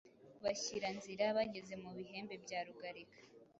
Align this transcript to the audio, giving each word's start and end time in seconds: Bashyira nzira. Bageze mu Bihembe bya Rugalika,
Bashyira 0.43 0.87
nzira. 0.97 1.25
Bageze 1.37 1.73
mu 1.83 1.89
Bihembe 1.97 2.35
bya 2.43 2.59
Rugalika, 2.67 3.19